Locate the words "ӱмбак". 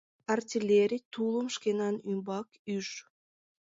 2.09-2.47